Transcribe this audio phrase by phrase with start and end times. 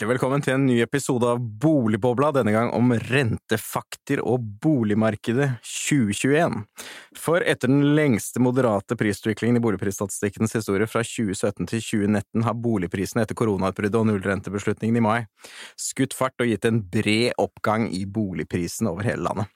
[0.00, 6.56] Hjertelig velkommen til en ny episode av Boligbobla, denne gang om rentefakter og boligmarkedet 2021.
[7.20, 13.26] For etter den lengste moderate prisutviklingen i boligprisstatistikkens historie fra 2017 til 2019 har boligprisene
[13.26, 15.18] etter koronautbruddet og nullrentebeslutningen i mai
[15.76, 19.52] skutt fart og gitt en bred oppgang i boligprisene over hele landet.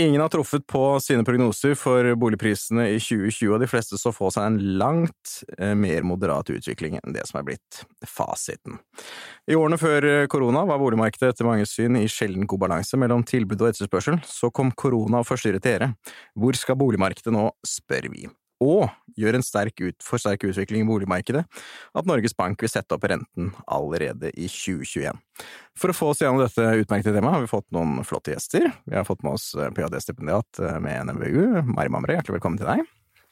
[0.00, 4.30] Ingen har truffet på sine prognoser for boligprisene i 2020, og de fleste så få
[4.32, 8.80] seg en langt eh, mer moderat utvikling enn det som er blitt fasiten.
[9.50, 13.60] I årene før korona var boligmarkedet etter mange syn i sjelden god balanse mellom tilbud
[13.60, 14.20] og etterspørsel.
[14.24, 15.92] Så kom korona og forstyrret dere.
[16.38, 18.28] Hvor skal boligmarkedet nå, spør vi
[18.62, 22.96] og gjør en sterk ut, for sterk utvikling i boligmarkedet at Norges Bank vil sette
[22.96, 25.18] opp renten allerede i 2021.
[25.78, 28.70] For å få oss gjennom dette utmerkede temaet har vi fått noen flotte gjester.
[28.86, 32.86] Vi har fått med oss ph.d.-stipendiat med NMBU, Mari Mamre, hjertelig velkommen til deg.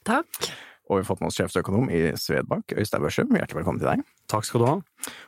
[0.09, 0.51] Takk.
[0.91, 4.01] Og vi har fått med oss sjefsøkonom i Svedbank, Øystein Børsum, hjertelig velkommen til deg.
[4.31, 4.73] Takk skal du ha.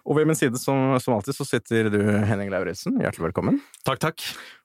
[0.02, 3.60] Og ved min side, som, som alltid, så sitter du, Henning Lauritzen, hjertelig velkommen.
[3.86, 4.24] Takk, takk.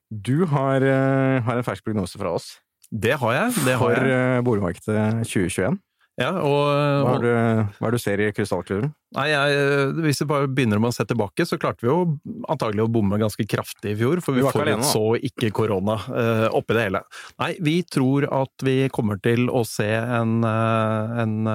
[0.10, 2.56] Du har, uh, har en fersk prognose fra oss.
[2.92, 3.66] Det har jeg.
[3.66, 4.40] Det har for jeg.
[4.40, 5.78] uh, boligmarkedet 2021.
[6.18, 6.72] Ja, og,
[7.06, 7.32] Hva er det
[7.78, 8.90] hva er det du ser i krystallkluren?
[9.14, 9.54] Nei, jeg,
[10.02, 12.18] Hvis vi bare begynner med å se tilbake, så klarte vi jo
[12.50, 14.18] antagelig å bomme ganske kraftig i fjor.
[14.26, 17.04] For vi alene, forutså ikke korona uh, oppi det hele.
[17.38, 21.46] Nei, vi tror at vi kommer til å se en, en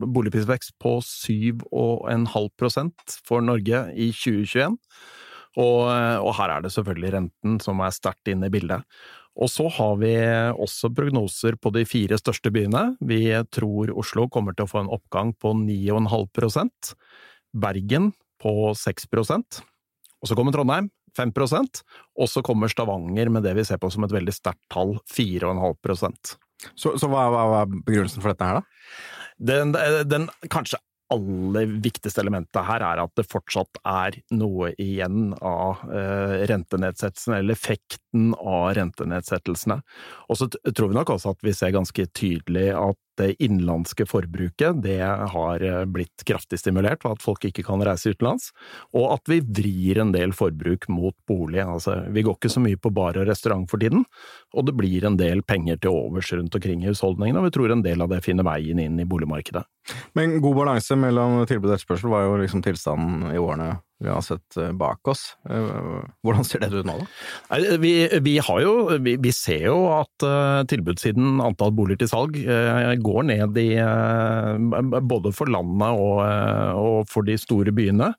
[0.00, 4.80] boligprisvekst på 7,5% for Norge i 2021.
[5.60, 8.84] Og, og her er det selvfølgelig renten som er sterkt inne i bildet.
[9.36, 10.14] Og så har vi
[10.56, 12.94] også prognoser på de fire største byene.
[13.04, 13.20] Vi
[13.52, 16.94] tror Oslo kommer til å få en oppgang på 9,5%
[17.56, 18.12] Bergen
[18.42, 19.60] på 6%
[20.16, 21.82] og så kommer Trondheim 5%
[22.20, 26.36] og så kommer Stavanger med det vi ser på som et veldig sterkt tall, 4,5
[26.74, 28.64] Så, så hva, hva, hva er begrunnelsen for dette her, da?
[29.52, 29.72] den,
[30.08, 30.80] den kanskje
[31.14, 37.54] aller viktigste elementet her er at det fortsatt er noe igjen av eh, rentenedsettelsen, eller
[37.54, 39.78] effekten av rentenedsettelsene.
[40.26, 44.82] Og så tror vi nok også at vi ser ganske tydelig at det innenlandske forbruket
[44.84, 48.50] det har eh, blitt kraftig stimulert, og at folk ikke kan reise utenlands.
[48.96, 51.62] Og at vi vrir en del forbruk mot bolig.
[51.64, 54.04] Altså, vi går ikke så mye på bar og restaurant for tiden,
[54.54, 57.74] og det blir en del penger til overs rundt omkring i husholdningene, og vi tror
[57.74, 59.64] en del av det finner veien inn i boligmarkedet.
[60.18, 64.20] Men god balanse mellom tilbud og etterspørsel var jo liksom tilstanden i årene vi har
[64.20, 65.22] sett eh, bak oss.
[65.48, 67.76] Eh, Hvordan ser det ut nå, da?
[67.80, 73.26] Vi, vi, jo, vi, vi ser jo at uh, tilbudssiden, antall boliger til salg, går
[73.30, 73.70] ned i
[75.06, 76.20] Både for landet og,
[76.76, 78.12] og for de store byene.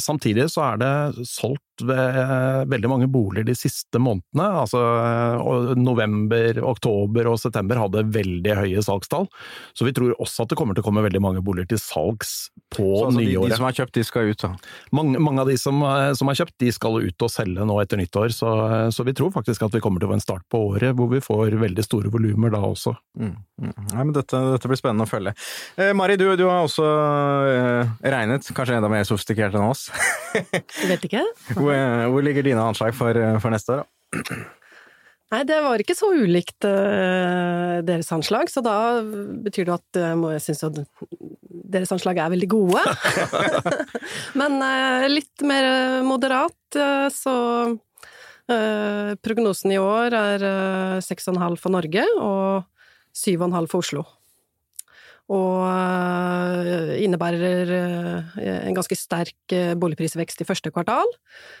[0.00, 4.46] Samtidig så er det solgt veldig mange boliger de siste månedene.
[4.64, 9.28] Altså uh, november, oktober og september hadde veldig høye salgstall.
[9.76, 12.48] Så vi tror også at det kommer til å komme veldig mange boliger til salgs
[12.74, 13.52] på Så, altså, de, nyåret.
[13.52, 14.52] de som har kjøpt, de skal ut, da.
[14.96, 17.78] Mange, mange av de som, eh, som har kjøpt, de skal ut og selge nå
[17.82, 18.52] etter nyttår, så,
[18.94, 21.10] så vi tror faktisk at vi kommer til å få en start på året hvor
[21.12, 22.94] vi får veldig store volumer da også.
[23.18, 23.72] Mm, mm.
[23.92, 25.34] Nei, men dette, dette blir spennende å følge.
[25.78, 29.88] Eh, Mari, du, du har også eh, regnet, kanskje enda mer sofistikert enn oss.
[30.34, 31.24] Jeg vet ikke.
[31.68, 33.84] hvor, eh, hvor ligger dine anslag for, eh, for neste år?
[33.84, 34.38] da?
[35.28, 39.02] Nei, det var ikke så ulikt uh, deres anslag, så da
[39.44, 40.78] betyr det at uh, må jeg synes at
[41.68, 42.80] deres anslag er veldig gode.
[44.40, 46.56] Men uh, litt mer moderat,
[47.12, 47.36] så
[49.20, 52.64] prognosen i år er uh, 6,5 for Norge og
[53.12, 54.06] 7,5 for Oslo.
[55.28, 61.10] Og uh, innebærer uh, en ganske sterk uh, boligprisvekst i første kvartal,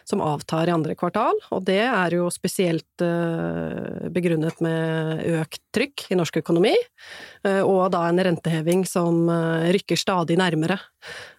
[0.08, 1.36] som avtar i andre kvartal.
[1.52, 6.72] Og det er jo spesielt begrunnet med økt trykk i norsk økonomi,
[7.44, 9.28] og da en renteheving som
[9.70, 10.80] rykker stadig nærmere.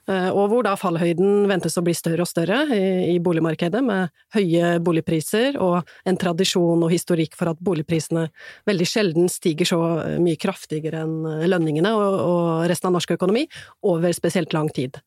[0.09, 4.79] Uh, Og hvor da fallhøyden ventes å bli større og større i, boligmarkedet, med høye
[4.81, 8.25] boligpriser og en tradisjon og historikk for at boligprisene
[8.69, 13.45] veldig sjelden stiger så uh, mye kraftigere enn uh, lønningene og, resten av norsk økonomi
[13.85, 14.97] over spesielt lang tid.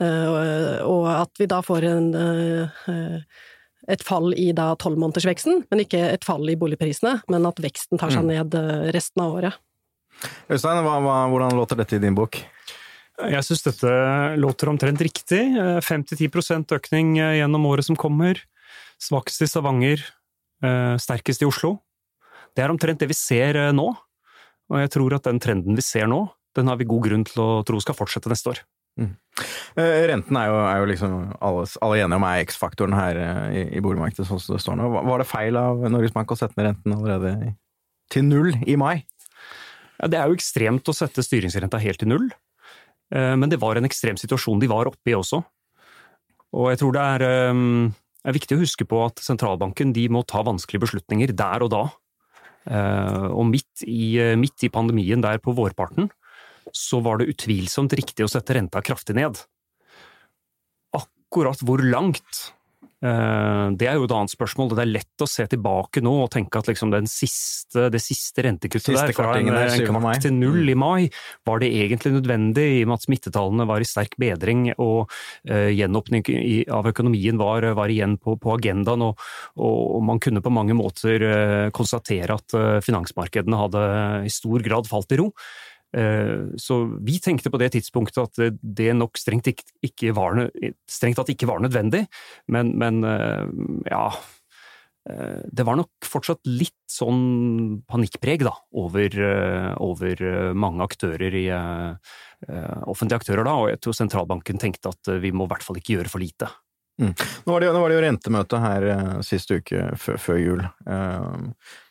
[0.00, 2.06] Og at vi da får en
[3.90, 8.12] et fall i da tolvmånedersveksten, men ikke et fall i boligprisene, men at veksten tar
[8.12, 8.30] seg Mm.
[8.30, 8.56] ned
[8.94, 9.58] resten av året.
[10.50, 12.40] Øystein, hvordan låter dette i din bok?
[13.28, 13.90] Jeg syns dette
[14.40, 15.42] låter omtrent riktig.
[15.84, 18.40] 5-10 økning eh, gjennom året som kommer.
[19.00, 20.02] Svakest i Stavanger,
[20.64, 21.78] eh, sterkest i Oslo.
[22.56, 23.90] Det er omtrent det vi ser eh, nå.
[24.70, 26.24] Og jeg tror at den trenden vi ser nå,
[26.56, 28.60] den har vi god grunn til å tro skal fortsette neste år.
[29.00, 29.14] Mm.
[30.10, 33.64] Renten er jo, er jo liksom alle, alle enige om er X-faktoren her eh, i,
[33.78, 34.90] i boligmarkedet, sånn som det står nå.
[34.98, 37.54] Var- det feil av Norges Bank å sette ned renten allerede
[38.12, 39.00] til null i mai?
[40.00, 42.38] Ja, det er jo ekstremt å sette styringsrenta helt til null, eh,
[43.10, 45.40] men det var en ekstrem situasjon de var oppe i også.
[46.56, 47.90] Og jeg tror det er, eh,
[48.24, 51.84] er viktig å huske på at sentralbanken de må ta vanskelige beslutninger der og da.
[52.70, 56.10] Eh, Og midt i, midt i pandemien der på vårparten,
[56.72, 59.40] så var det utvilsomt riktig å sette renta kraftig ned.
[60.94, 62.59] Akkurat hvor langt Eh,
[63.00, 64.74] Det er jo et annet spørsmål.
[64.76, 68.44] Det er lett å se tilbake nå og tenke at liksom den siste, det siste
[68.44, 69.88] rentekuttet Siste der, fra en, der, en 7.
[69.94, 70.10] mai.
[70.10, 71.08] kvart til null i mai,
[71.48, 75.70] var det egentlig nødvendig i og med at smittetallene var i sterk bedring og uh,
[75.72, 76.26] gjenåpning
[76.76, 79.24] av økonomien var, var igjen på, på agendaen, og,
[79.56, 83.84] og man kunne på mange måter uh, konstatere at uh, finansmarkedene hadde
[84.28, 85.30] i stor grad falt i ro.
[85.96, 89.48] Eh, Så vi tenkte på det tidspunktet at det- nok strengt,
[89.82, 90.50] ikke var,
[90.86, 92.06] strengt tatt ikke var nødvendig,
[92.48, 93.46] men, men eh,
[93.90, 94.04] ja
[95.08, 99.10] eh, Det var nok fortsatt litt sånn panikkpreg da, over,
[99.80, 101.48] over mange aktører i
[102.86, 105.98] Offentlige aktører da, og jeg tror sentralbanken tenkte at vi må i hvert fall ikke
[105.98, 106.48] gjøre for lite.
[107.00, 108.86] Nå var det, nå var det jo rentemøte her
[109.24, 111.44] sist uke før, før jul, eh,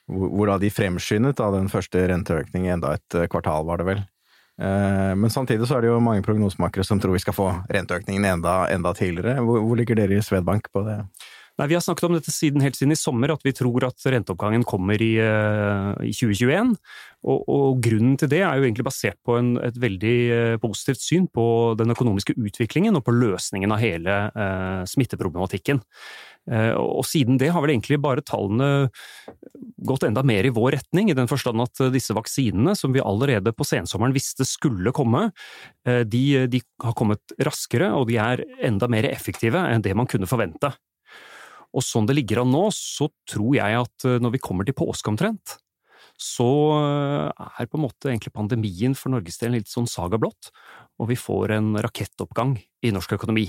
[0.09, 4.05] hvor, da de fremskyndet da den første renteøkningen enda et eh, kvartal, var det vel.
[4.59, 8.27] Eh, men samtidig så er det jo mange prognosemakere som tror vi skal få renteøkningen
[8.33, 9.39] enda, enda tidligere.
[9.45, 11.01] Hvor, hvor ligger dere i Svedbank på det?
[11.59, 14.05] Nei, Vi har snakket om dette siden, helt siden i sommer, at vi tror at
[14.07, 16.71] renteoppgangen kommer i, eh, i 2021.
[17.27, 21.27] Og, og grunnen til det er jo egentlig basert på en, et veldig positivt syn
[21.27, 25.83] på den økonomiske utviklingen og på løsningen av hele eh, smitteproblematikken.
[26.49, 28.89] Eh, og, siden det har vel egentlig bare tallene
[29.85, 33.03] gått enda mer i vår retning, i den forstand at eh, disse vaksinene, som vi
[33.03, 35.27] allerede på sensommeren visste skulle komme,
[35.85, 40.09] eh, de, de har kommet raskere, og de er enda mer effektive enn det man
[40.09, 40.73] kunne forvente.
[41.69, 45.11] Og sånn det ligger an nå, så tror jeg at når vi kommer til påske
[45.11, 45.59] omtrent,
[46.19, 46.47] så
[46.81, 50.49] er på en måte egentlig pandemien for Norges del litt sånn saga blått,
[50.97, 53.45] og vi får en rakettoppgang i norsk økonomi.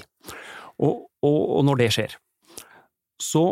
[0.85, 2.19] Og, og, og når det skjer,
[3.23, 3.45] så,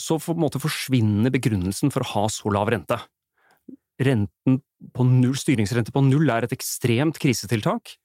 [0.00, 3.00] så for, måte forsvinner begrunnelsen for å ha så lav rente.
[3.98, 7.96] På null, styringsrente på null er et ekstremt krisetiltak.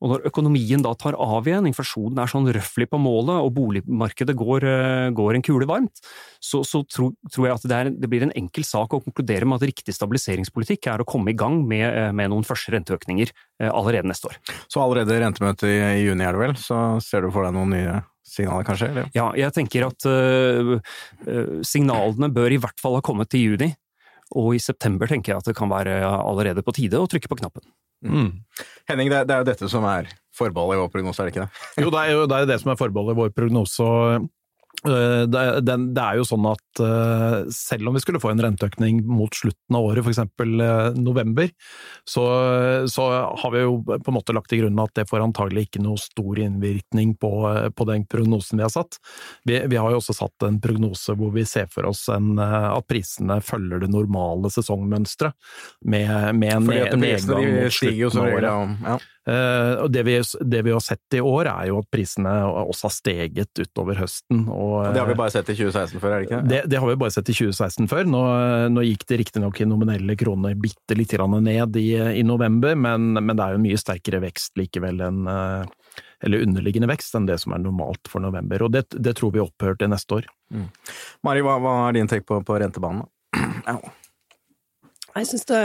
[0.00, 4.34] Og når økonomien da tar av igjen, inflasjonen er sånn røftlig på målet, og boligmarkedet
[4.38, 6.00] går, eh, går en kule varmt,
[6.40, 9.48] så, så tror, tror jeg at det, er, det blir en enkel sak å konkludere
[9.48, 13.28] med at riktig stabiliseringspolitikk er å komme i gang med, eh, med noen første renteøkninger
[13.28, 14.40] eh, allerede neste år.
[14.72, 18.00] Så allerede rentemøte i juni er det vel, så ser du for deg noen nye
[18.30, 18.88] signaler kanskje?
[18.92, 19.10] Eller?
[19.16, 20.76] Ja, jeg tenker at øh,
[21.66, 23.70] signalene bør i hvert fall ha kommet til juni,
[24.38, 27.40] og i september tenker jeg at det kan være allerede på tide å trykke på
[27.42, 27.64] knappen.
[28.06, 28.28] Mm.
[28.88, 30.06] Henning, det, er- det er jo dette som er
[30.38, 31.82] forbeholdet i vår prognose, er det ikke det?
[31.84, 33.82] Jo, det er jo det, er det som er forbeholdet i vår prognose.
[33.84, 34.28] og
[34.84, 39.02] det, er- det er jo sånn at øh, selv om vi skulle få en renteøkning
[39.04, 40.20] mot slutten av året, f.eks.
[40.96, 41.50] november,
[42.08, 42.24] så,
[42.88, 43.06] så
[43.42, 46.00] har vi jo på en måte lagt til grunn at det får antagelig ikke noe
[46.00, 47.32] stor innvirkning på,
[47.76, 48.96] på den prognosen vi har satt.
[49.44, 52.88] Vi, vi har jo også satt en prognose hvor vi ser for oss en, at
[52.90, 55.36] prisene følger det normale sesongmønsteret,
[55.84, 58.44] med, med en Fordi at prisene nedgang mot slutten av året.
[58.86, 58.98] Ja.
[59.30, 62.88] Eh, og det vi, det vi har sett i år, er jo at prisene også
[62.88, 64.42] har steget utover høsten.
[64.50, 66.40] Og, det har vi bare sett i 2016 før, er det ikke?
[66.50, 68.10] det, det har vi bare sett i 2016 før.
[68.10, 68.22] Nå,
[68.74, 71.88] nå gikk det riktignok i nominelle kroner bitte litt ned i,
[72.20, 75.76] i november, men, men det er jo en mye sterkere vekst likevel enn eh,
[76.20, 78.66] eller underliggende vekst enn det som er normalt for november.
[78.66, 80.28] Og det, det tror vi opphører til neste år.
[81.24, 83.06] Mari, hva, hva er din take på, på rentebanen?
[83.72, 83.80] Au.
[85.20, 85.60] Jeg syns det,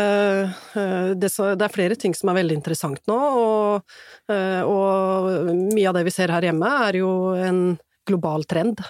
[0.75, 3.97] eh, det, er flere ting som er veldig interessant nå, og,
[4.31, 7.61] eh, og mye av det vi ser her hjemme, er jo en
[8.05, 8.83] global trend.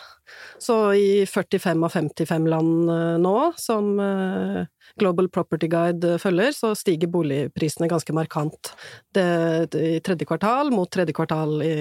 [0.59, 3.93] Så i 45 av 55 land eh, nå, som
[4.97, 8.73] Global Property Guide følger, så stiger boligprisene ganske markant
[9.13, 11.75] det, i tredje kvartal mot tredje kvartal i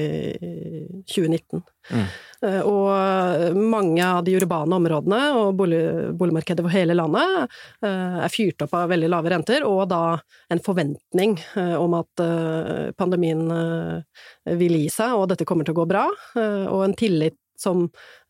[1.08, 1.64] 2019.
[1.94, 2.08] Mm.
[2.44, 5.80] Eh, Og mange av de urbane områdene og bolig,
[6.18, 7.46] boligmarkedet for hele landet
[7.84, 10.18] eh, er fyrt opp av veldig lave renter, og da
[10.52, 15.76] en forventning eh, om at eh, pandemien eh, vil gi seg, og dette kommer til
[15.76, 16.04] å gå bra,
[16.36, 17.84] eh, og en tillit som,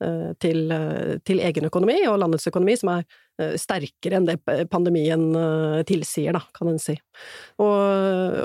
[0.05, 3.15] eh, til, eh, til egen økonomi og landets økonomi som er eh,
[3.59, 4.37] sterkere enn det
[4.71, 6.95] pandemien eh, tilsier, da, kan en si.
[7.63, 7.75] Og,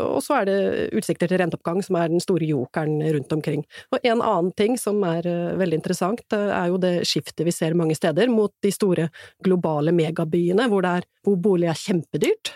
[0.02, 0.58] og, så er det
[0.98, 3.64] utsikter til renteoppgang som er den store jokeren rundt omkring.
[3.94, 5.28] Og en annen ting som er
[5.60, 9.10] veldig interessant, er jo det skiftet vi ser mange steder mot de store
[9.46, 12.54] globale megabyene, hvor, er, hvor bolig er kjempedyrt.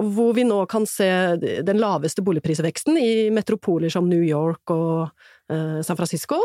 [0.00, 1.08] Hvor vi nå kan se
[1.40, 5.08] den laveste boligprisveksten i metropoler som New York og
[5.52, 6.40] eh, San Francisco.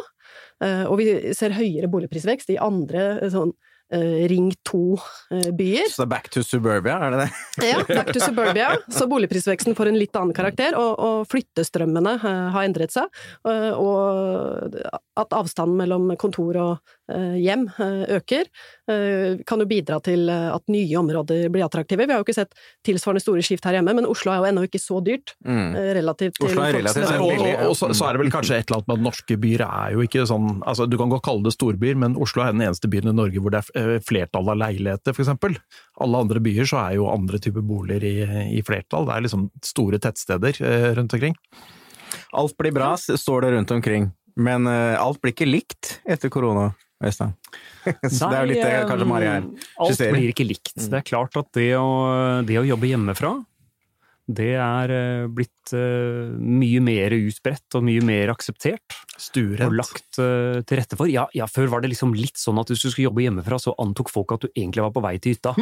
[0.64, 3.71] Eh, og vi ser høyere boligprisvekst i andre eh, sånn eh,
[4.32, 5.90] Ring 2-byer.
[5.92, 7.30] Så back to suburbia, er det det?
[7.72, 8.70] ja, back to suburbia.
[8.94, 13.12] Så boligprisveksten får en litt annen karakter, og, og flyttestrømmene har endret seg.
[13.44, 14.78] Og
[15.20, 16.96] at avstanden mellom kontor og
[17.42, 17.68] hjem
[18.18, 18.48] øker,
[19.48, 22.04] kan jo bidra til at nye områder blir attraktive.
[22.04, 24.66] Vi har jo ikke sett tilsvarende store skift her hjemme, men Oslo er jo ennå
[24.68, 25.78] ikke så dyrt mm.
[26.00, 27.38] relativt til Oslo er relativt billig.
[27.38, 29.38] Og, og, og, så, så, er det vel kanskje et eller annet med at norske
[29.46, 32.56] byer er jo ikke sånn altså Du kan godt kalle det storbyer, men Oslo er
[32.56, 35.60] den eneste byen i Norge hvor det er Eh, flertall av leiligheter, f.eks.
[36.02, 38.16] Alle andre byer så er jo andre typer boliger i,
[38.58, 39.08] i, flertall.
[39.08, 41.38] Det er liksom store tettsteder eh, rundt omkring.
[42.36, 44.12] Alt blir bra, står det rundt omkring.
[44.40, 46.70] Men uh, alt blir ikke likt etter korona,
[47.02, 47.36] Øystein.
[48.18, 49.48] Så det er jo litt det kanskje Mari her
[49.82, 50.76] Alt blir ikke likt.
[50.78, 51.90] Det er klart at det å,
[52.46, 53.36] det å jobbe hjemmefra
[54.32, 58.96] det er eh, blitt eh, mye mer utbredt og mye mer akseptert.
[59.18, 59.68] Stuerent.
[59.68, 61.10] Og lagt eh, til rette for.
[61.12, 63.76] Ja, ja, før var det liksom litt sånn at hvis du skulle jobbe hjemmefra, så
[63.82, 65.56] antok folk at du egentlig var på vei til hytta.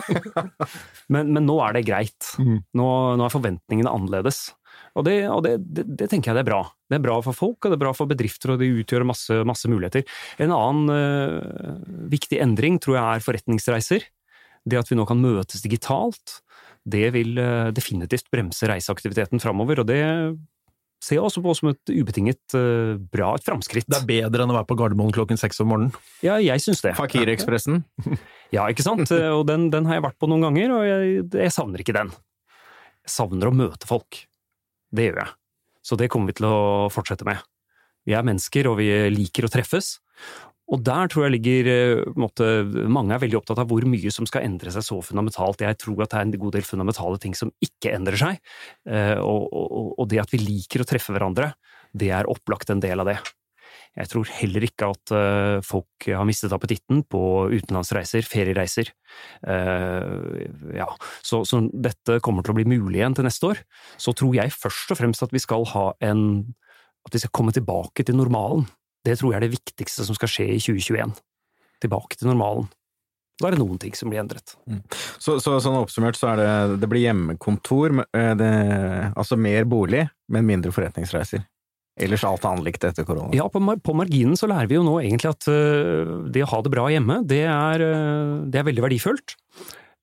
[1.12, 2.32] men, men, nå er det greit.
[2.42, 2.58] Mm.
[2.80, 2.88] Nå,
[3.20, 4.48] nå er forventningene annerledes.
[4.98, 6.60] Og, det, og det, det, det, tenker jeg det er bra.
[6.90, 9.40] Det er bra for folk, og det er bra for bedrifter, og det utgjør masse,
[9.46, 10.06] masse muligheter.
[10.42, 14.06] En annen uh, viktig endring tror jeg er forretningsreiser.
[14.66, 16.40] Det at vi nå kan møtes digitalt
[16.88, 20.00] det vil eh, definitivt bremse reiseaktiviteten framover, og det
[21.00, 23.86] ser jeg også på som et ubetinget uh, bra et framskritt.
[23.88, 25.94] Det er bedre enn å være på Gardermoen klokken seks om morgenen?
[26.20, 26.92] Ja, jeg syns det.
[26.98, 27.84] Fakir-ekspressen?
[28.50, 29.06] Ja, ikke sant.
[29.14, 32.08] Og den, den, har jeg vært på noen ganger, og jeg, jeg, savner ikke den.
[33.06, 34.18] Jeg savner å møte folk.
[34.90, 35.34] Det gjør jeg.
[35.86, 37.40] Så det kommer vi til å fortsette med.
[38.08, 39.98] Vi er mennesker, og vi liker å treffes.
[40.70, 42.46] Og der tror jeg ligger eh, måte,
[42.90, 45.64] Mange er veldig opptatt av hvor mye som skal endre seg så fundamentalt.
[45.66, 48.38] Jeg tror at det er en god del fundamentale ting som ikke endrer seg.
[48.86, 51.52] Eh, og, og, og det at vi liker å treffe hverandre,
[51.90, 53.18] det er opplagt en del av det.
[53.98, 58.92] Jeg tror heller ikke at uh, folk har mistet appetitten på utenlandsreiser, feriereiser.
[59.42, 60.86] Uh, ja.
[61.26, 63.62] så, så, dette kommer til å bli mulig igjen til neste år.
[64.00, 66.54] Så tror jeg først og fremst at vi skal ha en
[67.00, 68.66] At vi skal komme tilbake til normalen.
[69.04, 71.14] Det tror jeg er det viktigste som skal skje i 2021.
[71.80, 72.68] Tilbake til normalen.
[73.40, 74.52] Da er det noen ting som blir endret.
[74.68, 74.82] Mm.
[75.16, 78.50] Så, så, sånn oppsummert så er det det blir hjemmekontor, eh, det,
[79.14, 81.46] altså mer bolig, men mindre forretningsreiser.
[82.00, 83.30] Ellers alt annet likt etter korona?
[83.36, 86.60] Ja, på, på, marginen så lærer vi jo nå egentlig at uh, det å ha
[86.64, 89.36] det bra hjemme, det er, uh, det er veldig verdifullt.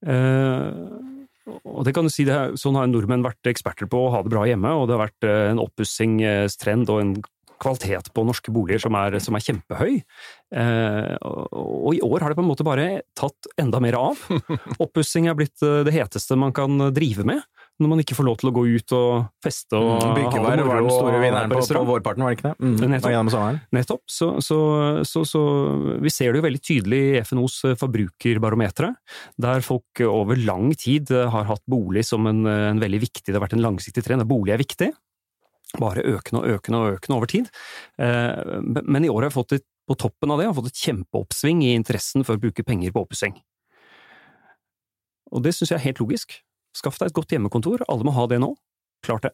[0.05, 0.99] Uh,
[1.63, 4.33] og det kan du si, er, Sånn har nordmenn vært eksperter på å ha det
[4.33, 7.17] bra hjemme, og det har vært en oppussingstrend og en
[7.57, 9.95] kvalitet på norske boliger som er, som er kjempehøy.
[10.61, 14.21] Eh, og i år har det på en måte bare tatt enda mer av.
[14.83, 17.41] Oppussing er blitt det heteste man kan drive med.
[17.77, 20.79] Når man ikke får lov til å gå ut og feste og mm, Byggevær var
[20.81, 22.55] den store vinneren på, på, vårparten, var det ikke det?
[22.57, 23.59] Mm, Nettopp.
[23.77, 24.03] Nettopp.
[24.09, 24.59] Så, så,
[25.05, 25.41] så, så,
[26.01, 28.93] vi ser det jo veldig tydelig i FNOs forbrukerbarometre,
[29.45, 33.45] der folk over lang tid har hatt bolig som en, en veldig viktig, det har
[33.45, 34.25] vært en langsiktig trend.
[34.27, 34.91] Bolig er viktig
[35.75, 37.49] bare økende og økende og økende over tid.
[37.99, 40.83] Eh, men i år har jeg fått et, på toppen av det, har fått et
[40.85, 43.37] kjempeoppsving i interessen for å bruke penger på oppussing.
[45.35, 46.37] Og det synes jeg er helt logisk.
[46.77, 48.53] Skaff deg et godt hjemmekontor, alle må ha det nå.
[49.05, 49.33] Klart det.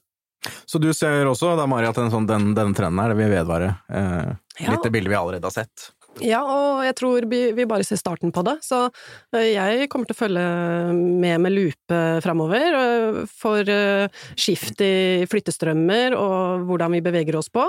[0.67, 3.75] Så du ser også da, Mari, at sånn, den, denne trenden her vil vedvare?
[3.87, 4.73] Eh, ja.
[4.73, 5.91] Litt det bildet vi allerede har sett?
[6.21, 8.57] Ja, og jeg tror vi bare ser starten på det.
[8.65, 8.85] Så
[9.33, 10.43] eh, jeg kommer til å følge
[10.93, 17.49] med med lupe framover eh, for eh, skift i flyttestrømmer og hvordan vi beveger oss
[17.53, 17.65] på.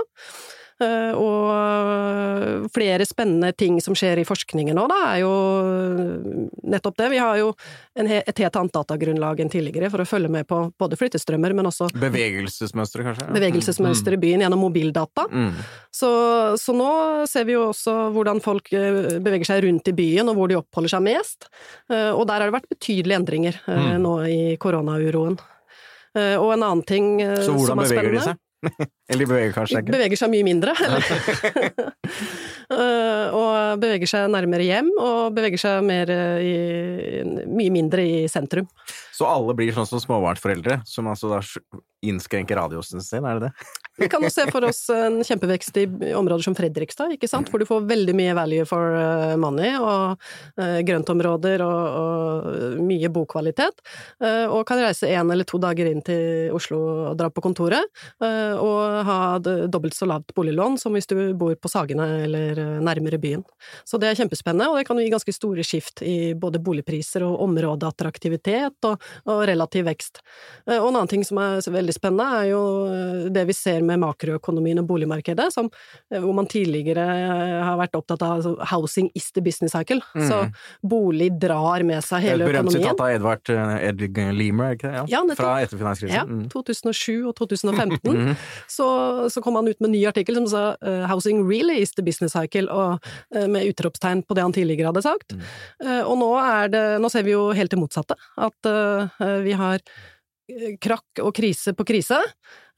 [0.83, 5.35] Eh, og flere spennende ting som skjer i forskningen nå, da, er jo
[6.66, 7.11] nettopp det.
[7.12, 7.52] Vi har jo
[7.95, 11.93] et helt annet datagrunnlag enn tidligere for å følge med på både flyttestrømmer, men også
[11.95, 13.31] Bevegelsesmønstre, kanskje?
[13.37, 15.28] Bevegelsesmønstre i byen gjennom mobildata.
[15.31, 15.52] Mm.
[15.95, 16.11] Så,
[16.59, 16.90] så, nå
[17.31, 20.59] ser vi jo også hvordan folk eh, beveger seg rundt i byen, og hvor de
[20.59, 21.50] oppholder seg mest.
[21.93, 23.90] Eh, og der har det vært betydelige endringer mm.
[24.02, 25.38] nå i koronauroen.
[26.14, 28.44] Og en annen ting som er spennende Så hvordan beveger de seg?
[29.11, 29.94] Eller de beveger kanskje ikke?
[29.94, 30.76] Beveger seg mye mindre.
[32.64, 36.09] Eh, og beveger seg nærmere hjem, og beveger seg mer
[36.40, 36.54] i,
[37.44, 38.64] mye mindre i sentrum.
[39.14, 41.40] Så alle blir sånn som småbarnsforeldre, som altså da
[42.04, 43.66] innskrenker radiosen sin, er det det?
[44.02, 45.85] vi kan jo se for oss en kjempevekst i
[46.18, 50.18] områder som Fredrikstad, ikke sant, hvor du får veldig mye value for eh, money, og
[50.61, 53.85] uh, grøntområder og, og, mye bokvalitet,
[54.25, 56.80] uh, og kan reise én eller to dager inn til Oslo
[57.12, 57.87] og dra på kontoret,
[58.25, 63.42] og ha dobbelt så lavt boliglån som hvis du bor på Sagene eller nærmere byen.
[63.87, 67.25] Så det er kjempespennende, og det kan jo gi ganske store skift i både boligpriser
[67.26, 70.23] og områdeattraktivitet og, og relativ vekst.
[70.67, 72.63] Og en annen ting som er veldig spennende, er jo
[73.35, 75.71] det vi ser med makroøkonomien og boligmarkedet, som,
[76.11, 80.03] eh, hvor man tidligere eh, har vært opptatt av altså, 'housing is the business cycle'.
[80.15, 80.29] Mm.
[80.29, 80.41] Så
[80.83, 82.57] bolig drar med seg hele økonomien.
[82.57, 85.05] Et berømt sitat av Edvard eh, Edvig Leamer, ikke det?
[85.13, 85.39] Ja, ja.
[85.39, 86.15] Fra etter finanskrisen.
[86.15, 87.29] Ja, 2007 mm.
[87.29, 88.17] og 2015.
[88.19, 88.35] mm.
[88.69, 88.89] så,
[89.29, 90.65] så, kom han ut med en ny artikkel som sa
[91.09, 92.99] 'housing really is the business cycle', og
[93.51, 95.35] med utropstegn på det han tidligere hadde sagt.
[95.35, 95.43] Mm.
[96.09, 98.15] Og nå er det Nå ser vi jo helt det motsatte.
[98.39, 98.57] At
[99.45, 99.83] vi har
[100.83, 102.19] krakk og krise på krise,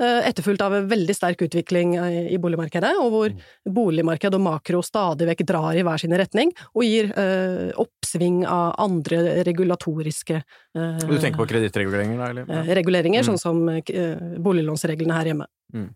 [0.01, 1.97] eh, etterfulgt av en veldig sterk utvikling
[2.31, 3.43] i boligmarkedet, og hvor mm.
[3.75, 8.77] boligmarked og makro stadig vekk drar i hver sin retning, og gir eh, oppsving av
[8.87, 12.31] andre regulatoriske eh, Du tenker på kredittreguleringer, da?
[12.31, 12.51] Eller?
[12.51, 13.31] Eh, reguleringer, mm.
[13.33, 15.49] sånn som eh, boliglånsreglene her hjemme.
[15.75, 15.91] Mm.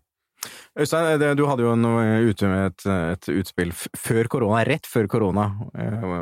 [0.81, 5.43] Øystein, du hadde jo noe ute med et, et, utspill før korona, rett før korona,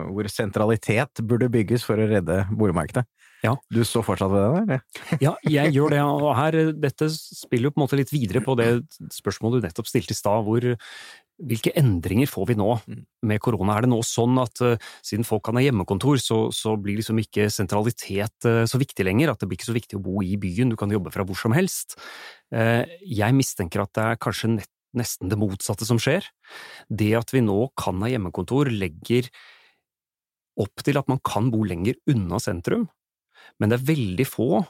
[0.09, 3.05] hvor sentralitet burde bygges for å redde boligmarkedet.
[3.45, 3.55] Ja.
[3.71, 4.83] Du står fortsatt ved det, eller?
[5.25, 6.03] ja, jeg gjør det.
[6.03, 8.69] Og her, dette spiller jo på en måte litt videre på det
[9.15, 10.65] spørsmålet du nettopp stilte i stad, hvor
[11.39, 13.03] hvilke endringer får vi nå mm.
[13.29, 13.77] med korona?
[13.77, 17.21] Er det nå sånn at uh, siden folk kan ha hjemmekontor, så, så, blir liksom
[17.23, 19.31] ikke sentralitet uh, så viktig lenger?
[19.31, 21.39] At det blir ikke så viktig å bo i byen, du kan jobbe fra hvor
[21.39, 21.95] som helst?
[22.51, 26.25] Uh, jeg mistenker at det er kanskje nett, nesten det motsatte som skjer.
[26.89, 29.29] Det at vi nå kan ha hjemmekontor, legger
[30.59, 32.89] opp til at man kan bo lenger unna sentrum,
[33.59, 34.63] men det er veldig få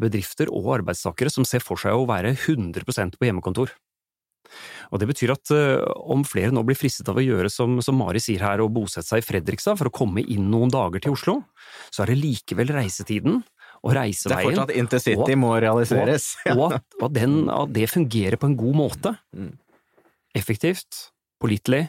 [0.00, 3.72] bedrifter og arbeidstakere som ser for seg å være 100% på hjemmekontor.
[4.90, 7.98] Og Det betyr at uh, om flere nå blir fristet av å gjøre som, som
[8.00, 11.14] Mari sier her, og bosette seg i Fredrikstad for å komme inn noen dager til
[11.14, 11.36] Oslo,
[11.92, 13.42] så er det likevel reisetiden
[13.80, 16.32] og reiseveien Det er fortsatt intercity må realiseres.
[16.50, 19.14] Og, og, at, og den, at, det fungerer på en god måte.
[19.36, 19.54] Mm.
[20.36, 21.06] Effektivt,
[21.42, 21.86] pålitelig.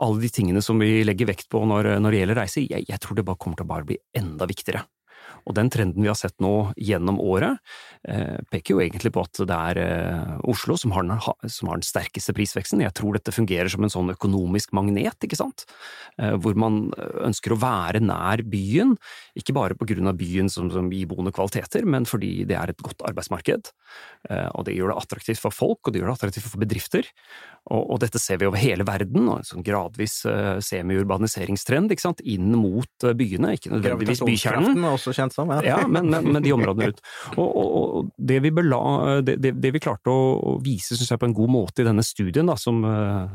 [0.00, 2.64] Alle de tingene som vi legger vekt på når, når det gjelder reise.
[2.64, 4.86] Jeg, jeg tror det bare kommer til å bli enda viktigere.
[5.48, 7.60] Og den trenden vi har sett nå gjennom året,
[8.08, 11.80] eh, peker jo egentlig på at det er eh, Oslo som har, den, som har,
[11.80, 12.82] den, sterkeste prisveksten.
[12.84, 15.66] Jeg tror dette fungerer som en sånn økonomisk magnet, ikke sant?
[16.20, 16.90] Eh, hvor man
[17.26, 18.96] ønsker å være nær byen,
[19.38, 22.84] ikke bare på grunn av byen som, som iboende kvaliteter, men fordi det er et
[22.84, 23.72] godt arbeidsmarked.
[24.54, 27.06] Og det gjør det attraktivt for folk, og det gjør det attraktivt for bedrifter.
[27.70, 30.20] Og, og dette ser vi over hele verden, og en sånn gradvis
[30.66, 31.94] semi-urbaniseringstrend
[32.28, 34.78] inn mot byene, ikke nødvendigvis bykjernen.
[35.30, 35.86] Kjent som, ja.
[35.86, 37.00] men, men, men, de områdene rundt.
[37.36, 38.80] Og, og, og det, vi bela,
[39.26, 42.04] det, det, det, vi klarte å vise, synes jeg, på en god måte i denne
[42.06, 43.30] studien, da, som uh,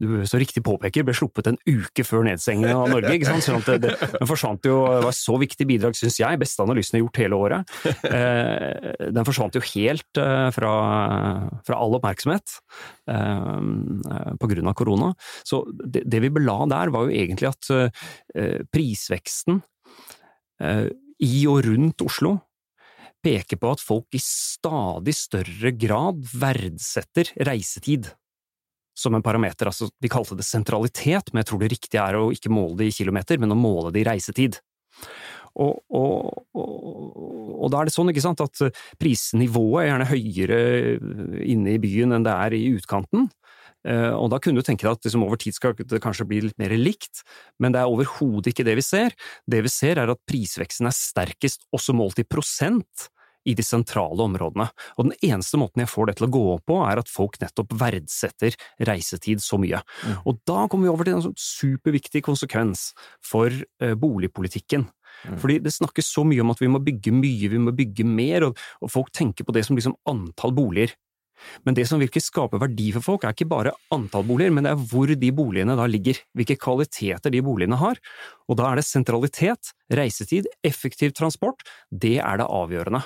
[0.00, 3.14] du så riktig påpeker, ble sluppet en uke før nedstengingen av Norge.
[3.14, 3.46] ikke sant?
[3.48, 6.98] Sånn det, den forsvant jo, det var et så viktig bidrag, syns jeg, beste analysen
[6.98, 7.74] jeg har gjort hele året.
[8.04, 10.74] Uh, den forsvant jo helt uh, fra,
[11.66, 12.58] fra, all oppmerksomhet
[13.08, 15.06] på grunn av korona.
[15.46, 17.68] Så det, det vi bela der, var jo egentlig at
[18.74, 19.62] prisveksten
[21.24, 22.36] i og rundt Oslo
[23.24, 28.12] peker på at folk i stadig større grad verdsetter reisetid
[28.98, 29.70] som en parameter.
[29.70, 32.90] Altså, vi kalte det sentralitet, men jeg tror det riktige er å ikke måle det
[32.90, 34.58] i kilometer, men å måle det i reisetid.
[35.58, 36.74] Og, og, og,
[37.56, 40.58] og, da er det sånn sant, at prisnivået er gjerne høyere
[41.42, 43.26] inne i byen enn det er i utkanten.
[43.86, 46.40] Eh, og da kunne du tenke deg at liksom over tid skal det kanskje bli
[46.48, 47.22] litt mer likt,
[47.62, 49.14] men det er overhodet ikke det vi ser.
[49.46, 53.08] Det vi ser er at prisveksten er sterkest også målt i prosent
[53.48, 54.66] i de sentrale områdene.
[54.98, 57.38] Og den eneste måten jeg får det til å gå opp på, er at folk
[57.40, 58.56] nettopp verdsetter
[58.88, 59.80] reisetid så mye.
[60.04, 60.18] Mm.
[60.28, 62.90] Og da kommer vi over til en sånn superviktig konsekvens
[63.24, 64.88] for uh, boligpolitikken.
[65.24, 65.38] Mm.
[65.40, 68.50] Fordi det snakkes så mye om at vi må bygge mye, vi må bygge mer,
[68.50, 70.92] og, og folk tenker på det som liksom antall boliger.
[71.66, 74.72] Men det som virkelig skaper verdi for folk, er ikke bare antall boliger, men det
[74.74, 78.00] er hvor de boligene da ligger, hvilke kvaliteter de boligene har.
[78.48, 83.04] Og da er det sentralitet, reisetid, effektiv transport, det er det avgjørende.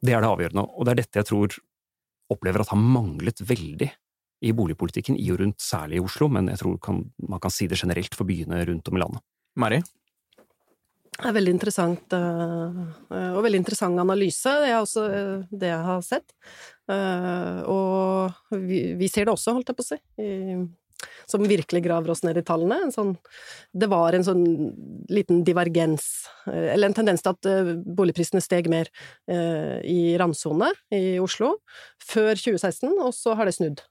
[0.00, 1.58] Det er det avgjørende, og det er dette jeg tror
[2.30, 3.90] opplever at har manglet veldig
[4.40, 7.68] i boligpolitikken i og rundt, særlig i Oslo, men jeg tror kan, man kan si
[7.68, 9.24] det generelt for byene rundt om i landet.
[9.60, 9.80] Mari?
[11.20, 12.76] Det er veldig interessant, eh,
[13.36, 14.52] og veldig interessant analyse.
[14.62, 16.32] Det er også eh, det jeg har sett.
[16.88, 20.00] Eh, og vi, ser det også, holdt jeg på å si.
[21.30, 22.80] som virkelig graver oss ned i tallene.
[22.86, 23.14] En sånn,
[23.72, 24.42] det var en sånn
[25.12, 28.90] liten divergens, eh, eller en tendens til at eh, boligprisene steg mer
[29.30, 31.58] eh, i randsone i Oslo
[32.02, 33.84] før 2016, og så har det snudd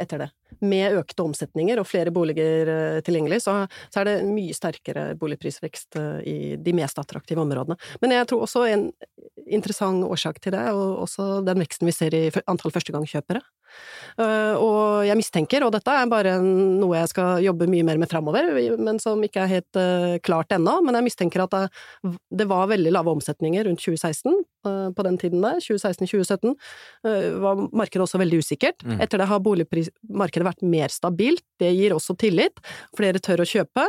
[0.00, 0.28] etter det.
[0.66, 3.54] Med økte omsetninger og flere boliger eh, tilgjengelig, så,
[3.88, 7.78] så, er det mye sterkere boligprisvekst eh, i de mest attraktive områdene.
[8.02, 8.88] Men jeg tror også en
[9.50, 13.42] interessant årsak til det, og også den veksten vi ser i antall førstegangskjøpere.
[14.18, 18.10] Uh, og jeg mistenker, og dette er bare noe jeg skal jobbe mye mer med
[18.10, 18.48] framover,
[18.82, 19.80] men som ikke er helt
[20.26, 21.54] klart ennå, men jeg mistenker at
[22.02, 26.54] det, var veldig lave omsetninger rundt 2016, uh, på den tiden der, 2016-2017,
[27.40, 28.84] var markedet også veldig usikkert.
[28.84, 28.98] Mm.
[29.04, 32.60] Etter det har boligmarkedet vært mer stabilt, det gir også tillit,
[32.96, 33.86] flere tør å kjøpe,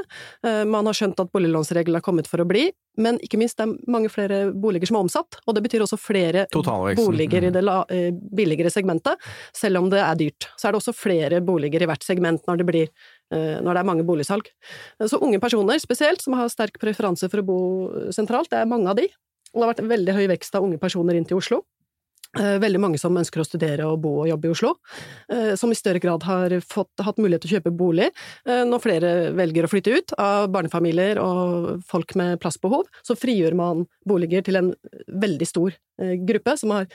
[0.71, 3.91] man har skjønt at boliglånsreglene er kommet for å bli, men ikke minst det er
[3.91, 7.55] mange flere boliger som er omsatt, og det betyr også flere boliger i mm.
[7.55, 7.63] det
[7.95, 9.21] eh, billigere segmentet,
[9.55, 10.49] selv om det er dyrt.
[10.59, 12.91] Så er det også flere boliger i hvert segment når det, blir,
[13.31, 14.51] eh, når det er mange boligsalg.
[15.07, 17.59] Så unge personer spesielt, som har sterk preferanse for å bo
[18.11, 19.07] sentralt, det er mange av de.
[19.51, 21.63] Det har vært veldig høy vekst av unge personer inn til Oslo.
[22.39, 24.69] Eh, veldig mange som ønsker å studere og bo og jobbe i Oslo,
[25.27, 28.83] eh, som i større grad har fått, hatt mulighet til å kjøpe bolig eh, når
[28.85, 32.87] flere velger å flytte ut av barnefamilier og folk med plassbehov.
[33.03, 34.71] Så frigjør man boliger til en
[35.11, 35.75] veldig stor
[36.23, 36.87] gruppe som har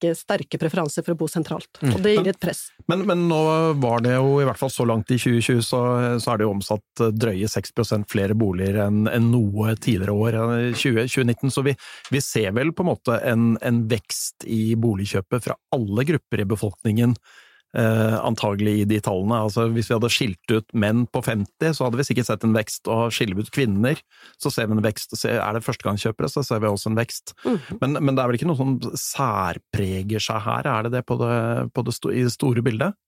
[0.00, 1.68] sterke, sterke preferanser for å bo sentralt.
[1.82, 1.94] Mm.
[1.94, 2.70] Og det gir et press.
[2.88, 3.40] Men, men, nå
[3.80, 5.80] var det jo, i hvert fall så langt i 2020, så,
[6.20, 10.40] så er det jo omsatt drøye 6% flere boliger enn en noe tidligere år,
[10.74, 11.50] 20, 2019.
[11.50, 11.76] Så vi,
[12.10, 16.48] vi, ser vel på en måte en, en vekst i boligkjøpet fra alle grupper i
[16.48, 17.16] befolkningen,
[17.78, 19.42] eh, antagelig i de tallene.
[19.46, 22.56] Altså, hvis vi hadde skilt ut menn på 50, så hadde vi sikkert sett en
[22.56, 24.00] vekst, og skiller vi ut kvinner,
[24.40, 25.14] så ser vi en vekst.
[25.26, 27.34] Er det førstegangskjøpere, så ser vi også en vekst.
[27.44, 27.60] Mm.
[27.82, 31.18] Men, men, det er vel ikke noe som særpreger seg her, er det det, på
[31.20, 31.36] det,
[31.74, 32.98] på det i det store bildet?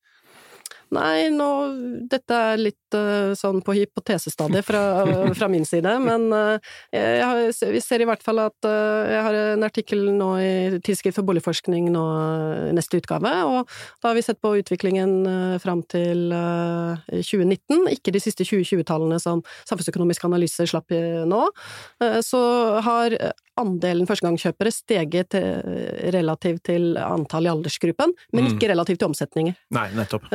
[0.92, 1.48] Nei, nå
[2.12, 4.82] Dette er litt uh, sånn på hypotesestadiet fra,
[5.38, 6.58] fra min side, men uh,
[6.92, 7.40] har,
[7.72, 10.52] vi ser i hvert fall at uh, jeg har en artikkel nå i
[10.84, 12.04] Tidsskrift for boligforskning nå
[12.76, 13.70] neste utgave, og
[14.02, 15.12] da har vi sett på utviklingen
[15.62, 20.92] fram til 2019, ikke de siste 2020-tallene som Samfunnsøkonomisk analyse slapp
[21.28, 21.40] nå.
[22.24, 22.42] så
[22.84, 23.16] har
[23.60, 25.36] andelen førstegangskjøpere steget
[26.14, 28.54] relativt til antall i aldersgruppen, men mm.
[28.54, 29.58] ikke relativt til omsetninger.
[29.76, 30.28] Nei, nettopp.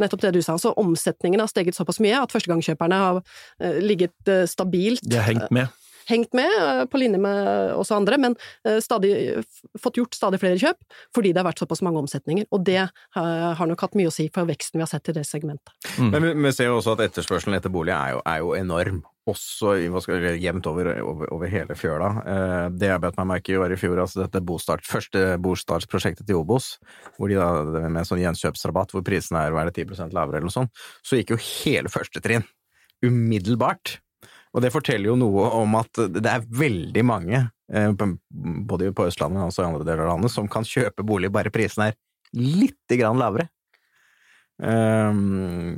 [0.00, 0.58] Nettopp det du sa.
[0.60, 5.04] Så omsetningen har steget såpass mye at førstegangskjøperne har uh, ligget uh, stabilt.
[5.06, 5.72] De har hengt med?
[6.08, 6.50] Hengt med,
[6.90, 8.36] på linje med oss andre, men
[8.82, 9.12] stadig,
[9.80, 12.48] fått gjort stadig flere kjøp fordi det har vært såpass mange omsetninger.
[12.54, 12.80] Og det
[13.14, 15.74] har nok hatt mye å si for veksten vi har sett i det segmentet.
[15.98, 16.10] Mm.
[16.14, 19.02] Men vi, vi, ser jo også at etterspørselen etter bolig er jo, er jo enorm
[19.28, 19.74] også
[20.40, 22.10] jevnt over, over, over, hele fjøla.
[22.32, 26.28] Eh, det jeg bet meg merke i var i fjor, altså dette bostart, første bostartsprosjektet
[26.28, 26.76] til Obos,
[27.18, 30.84] hvor de da, med sånn gjenkjøpsrabatt hvor prisene er, er 10% lavere eller noe sånt,
[31.04, 32.46] så gikk jo hele første trinn
[33.04, 33.98] umiddelbart.
[34.54, 37.90] Og det forteller jo noe om at det er veldig mange, eh,
[38.68, 41.52] både på Østlandet og også i andre deler av landet, som kan kjøpe bolig bare
[41.54, 41.96] prisen er
[42.36, 43.48] litt grann lavere.
[44.58, 45.76] Ehm,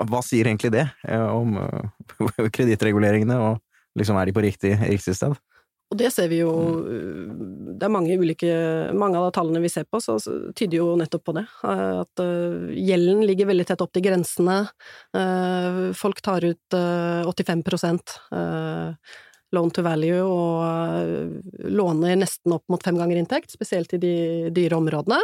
[0.00, 5.14] hva sier egentlig det eh, om eh, kredittreguleringene, og liksom er de på riktig, riktig
[5.18, 5.36] sted?
[5.90, 6.50] Og det ser vi jo
[6.86, 8.50] Det er mange ulike
[8.94, 10.18] Mange av tallene vi ser på, så
[10.54, 11.46] tyder jo nettopp på det.
[11.66, 14.60] At eh, gjelden ligger veldig tett opp til grensene.
[15.98, 16.78] Folk tar ut
[17.26, 17.64] 85
[19.50, 24.14] loan to value og låner nesten opp mot fem ganger inntekt, spesielt i de
[24.54, 25.18] dyre områdene,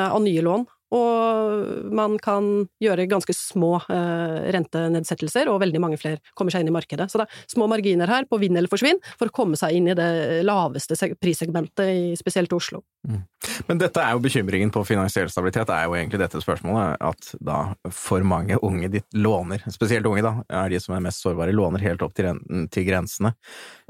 [0.00, 2.48] av nye lån og man kan
[2.82, 7.08] gjøre ganske små eh, rentenedsettelser, og veldig mange flere kommer seg inn i markedet.
[7.10, 9.90] Så det er små marginer her på vinn eller forsvinn for å komme seg inn
[9.90, 12.82] i det laveste prissegmentet i spesielt Oslo.
[13.08, 13.22] Mm.
[13.68, 17.58] Men dette er jo bekymringen på finansiell stabilitet, er jo egentlig dette spørsmålet, at da
[17.94, 21.84] for mange unge ditt låner, spesielt unge da, er de som er mest sårbare, låner
[21.84, 22.32] helt opp til,
[22.74, 23.34] til grensene.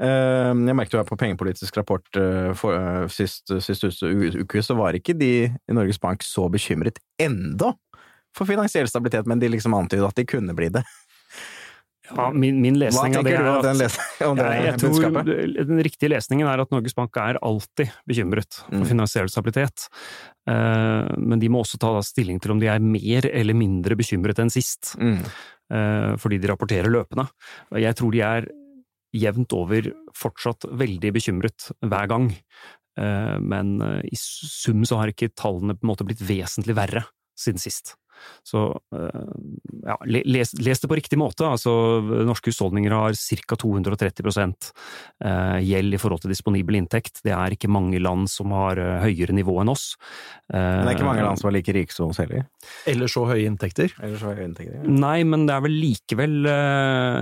[0.03, 4.77] Eh, jeg merket jo her på Pengepolitisk rapport eh, for, eh, sist, sist uke, så
[4.77, 7.73] var ikke de i Norges Bank så bekymret bekymret enda
[8.37, 10.83] for finansiell stabilitet, men de liksom antydet at de kunne bli det.
[12.09, 16.47] Ja, min, min lesning av det er at, den, ja, jeg tror Den riktige lesningen
[16.49, 18.87] er at Norges Bank er alltid bekymret for mm.
[18.89, 19.85] finansiell stabilitet.
[20.49, 24.41] Uh, men de må også ta stilling til om de er mer eller mindre bekymret
[24.41, 24.95] enn sist.
[24.97, 25.21] Mm.
[25.69, 27.27] Uh, fordi de rapporterer løpende.
[27.77, 28.49] Jeg tror de er
[29.13, 32.29] jevnt over fortsatt veldig bekymret hver gang.
[32.99, 37.07] Eh, men eh, i sum så har ikke tallene på en måte blitt vesentlig verre
[37.39, 37.95] siden sist.
[38.43, 38.59] Så
[38.91, 39.27] eh,
[39.85, 41.45] ja, les, les, det på riktig måte.
[41.47, 41.71] Altså,
[42.27, 43.55] norske husholdninger har ca.
[43.61, 47.21] 230 eh, gjeld i forhold til disponibel inntekt.
[47.23, 49.93] Det er ikke mange land som har høyere nivå enn oss.
[50.51, 52.43] Men det er ikke mange land som er like rike som oss heller?
[52.89, 53.95] Eller så høye inntekter?
[54.03, 54.99] Eller så høye inntekter, ja.
[55.07, 56.39] Nei, men det er vel likevel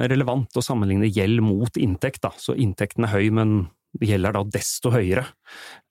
[0.09, 2.23] relevant å sammenligne gjeld mot inntekt.
[2.25, 2.33] Da.
[2.41, 3.59] Så inntekten er høy, men
[4.03, 5.25] gjelder da desto høyere.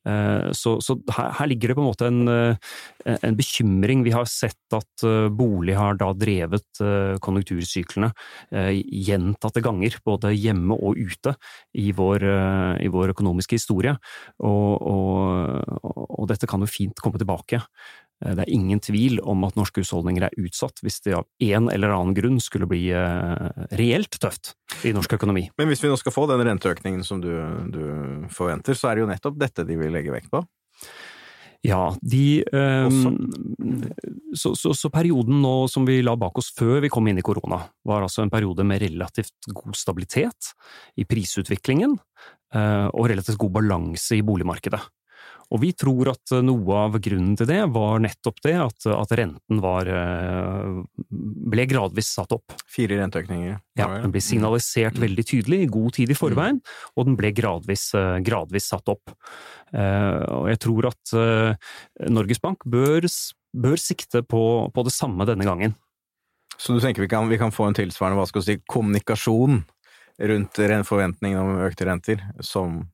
[0.07, 4.05] Eh, så, så her, her, ligger det på en måte en, eh, en, bekymring.
[4.07, 6.83] Vi har sett at eh, bolig har da drevet
[7.23, 8.11] konjunktursyklene
[8.53, 11.33] gjentatte ganger, både hjemme og ute,
[11.79, 12.25] i vår,
[12.85, 13.95] i vår økonomiske historie.
[14.45, 17.63] Og, og, og, dette kan jo fint komme tilbake.
[18.25, 21.71] Eh, det er ingen tvil om at norske husholdninger er utsatt hvis det av en
[21.73, 24.55] eller annen grunn skulle bli eh, reelt tøft
[24.87, 25.47] i norsk økonomi.
[25.59, 27.33] Men hvis vi nå skal få den renteøkningen som du,
[27.73, 27.83] du
[28.33, 30.45] forventer, så er det jo nettopp dette de vil legge vekt på?
[31.67, 33.17] Ja, de um,
[34.37, 37.25] så, så, så, perioden nå som vi la bak oss før vi kom inn i
[37.27, 40.53] korona, var altså en periode med relativt god stabilitet
[41.01, 41.97] i prisutviklingen
[42.55, 44.79] og relativt god balanse i boligmarkedet.
[45.55, 49.15] Og vi tror at eh, noe av grunnen til det var nettopp det at, at
[49.19, 52.57] renten var eh, ble gradvis satt opp.
[52.71, 53.61] Fire renteøkninger?
[53.79, 56.61] Ja, den ble signalisert veldig tydelig i god tid i forveien,
[56.97, 59.15] og den ble gradvis, eh, gradvis satt opp.
[59.77, 61.11] Og jeg tror at
[62.15, 63.05] Norges Bank bør,
[63.51, 64.41] bør sikte på,
[64.73, 65.75] på, det samme denne gangen.
[66.57, 69.59] Så du tenker vi kan, vi kan få en tilsvarende hva skal si, kommunikasjon
[70.31, 72.85] rundt forventningene om økte renter, som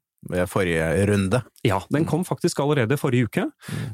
[0.47, 1.43] forrige runde.
[1.67, 3.47] Ja, den kom faktisk allerede forrige uke,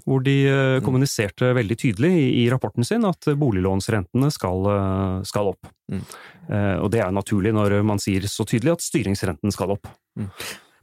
[0.05, 0.85] hvor de eh, mm.
[0.85, 2.13] kommuniserte veldig tydelig
[2.43, 5.71] i rapporten sin at boliglånsrentene skal, eh, skal opp.
[5.93, 6.03] Mm.
[6.49, 9.89] Eh, og det er naturlig når man sier så tydelig at styringsrenten skal opp.
[10.19, 10.29] Mm.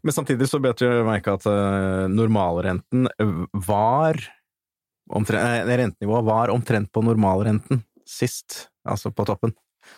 [0.06, 1.46] Men samtidig så bet jeg merke at
[2.14, 3.08] normalrenten
[3.66, 4.20] var
[5.10, 9.56] omtrent, Rentenivået var omtrent på normalrenten sist, altså på toppen,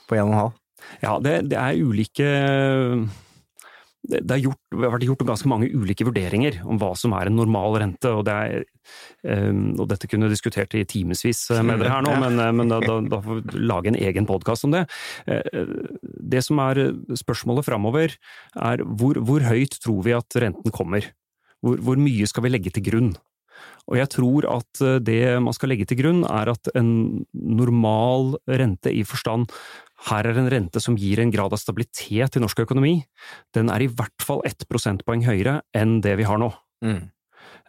[0.08, 0.56] på 1,5.
[1.04, 2.30] Ja, det, det er ulike
[4.08, 7.30] det, har gjort, det har vært gjort ganske mange ulike vurderinger om hva som er
[7.30, 8.66] en normal rente, og, det er,
[9.28, 12.72] um, og dette kunne diskutert i timevis eh, med dere her nå, men, eh, men
[12.72, 14.86] da, da, da, får vi lage en egen podkast om det.
[15.28, 16.84] Det som er
[17.20, 18.18] spørsmålet framover,
[18.56, 21.12] er hvor, hvor, høyt tror vi at renten kommer?
[21.64, 23.16] Hvor, hvor mye skal vi legge til grunn?
[23.88, 28.92] Og jeg tror at det man skal legge til grunn, er at en normal rente
[28.94, 29.48] i forstand
[30.06, 33.00] her er en rente som gir en grad av stabilitet i norsk økonomi.
[33.56, 36.52] Den er i hvert fall ett prosentpoeng høyere enn det vi har nå.
[36.86, 37.08] Mm.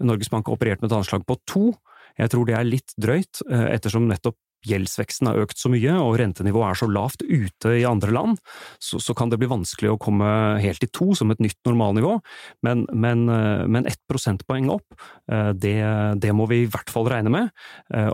[0.04, 1.70] Norges Bank har operert med et anslag på to.
[2.18, 4.36] Jeg tror det er litt drøyt, eh, ettersom nettopp
[4.66, 8.40] gjeldsveksten har økt så mye og rentenivået er så lavt ute i andre land,
[8.82, 10.26] så, så, kan det bli vanskelig å komme
[10.58, 12.16] helt i to som et nytt normalnivå.
[12.66, 14.98] Men, men, eh, men ett prosentpoeng opp,
[15.30, 15.78] eh, det,
[16.18, 17.54] det, må vi i hvert fall regne med.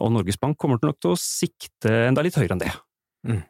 [0.04, 2.74] Og Norges Bank kommer nok til å sikte enda litt høyere enn det.
[3.24, 3.42] Mm.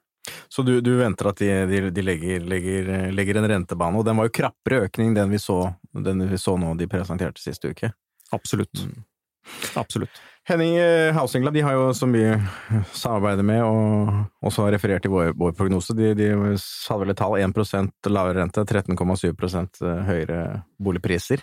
[0.54, 4.20] Så du, du, venter at de, de, de legger, legger, legger, en rentebane, og den
[4.20, 5.58] var jo krappere økning den vi så,
[5.90, 7.90] den vi så nå de presenterte siste uke?
[8.30, 8.84] Absolutt.
[8.84, 9.02] Mm.
[9.74, 10.20] Absolutt.
[10.46, 12.22] Henning eh, de har jo, som vi
[12.92, 17.18] samarbeider med og også har referert i vår, vår prognose, de, de hadde vel et
[17.18, 20.40] tall 1% lavere rente, 13,7 eh, høyere
[20.78, 21.42] boligpriser.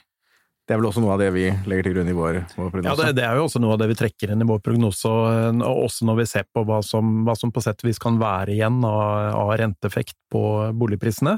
[0.71, 2.93] Det er vel også noe av det vi legger til grunn i vår, vår prognose?
[2.93, 5.10] Ja, det, det, er jo også noe av det vi trekker inn i vår prognose,
[5.12, 7.99] og, og også når vi ser på hva som, hva som på sett og vis
[7.99, 10.43] kan være igjen av, av renteeffekt på
[10.79, 11.34] boligprisene.